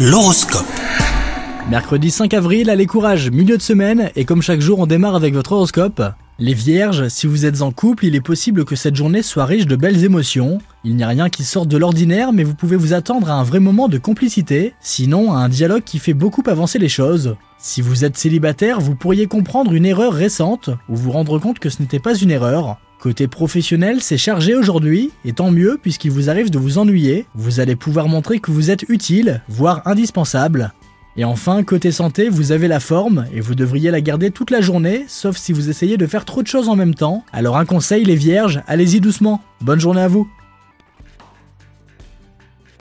[0.00, 0.64] L'horoscope.
[1.68, 5.34] Mercredi 5 avril, allez courage, milieu de semaine, et comme chaque jour on démarre avec
[5.34, 6.00] votre horoscope.
[6.38, 9.66] Les vierges, si vous êtes en couple, il est possible que cette journée soit riche
[9.66, 10.58] de belles émotions.
[10.84, 13.42] Il n'y a rien qui sorte de l'ordinaire, mais vous pouvez vous attendre à un
[13.42, 17.36] vrai moment de complicité, sinon à un dialogue qui fait beaucoup avancer les choses.
[17.58, 21.68] Si vous êtes célibataire, vous pourriez comprendre une erreur récente, ou vous rendre compte que
[21.68, 22.78] ce n'était pas une erreur.
[23.00, 27.58] Côté professionnel, c'est chargé aujourd'hui, et tant mieux puisqu'il vous arrive de vous ennuyer, vous
[27.58, 30.72] allez pouvoir montrer que vous êtes utile, voire indispensable.
[31.16, 34.60] Et enfin, côté santé, vous avez la forme, et vous devriez la garder toute la
[34.60, 37.24] journée, sauf si vous essayez de faire trop de choses en même temps.
[37.32, 39.42] Alors un conseil les vierges, allez-y doucement.
[39.60, 40.28] Bonne journée à vous